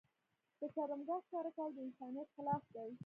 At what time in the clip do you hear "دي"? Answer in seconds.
2.75-2.91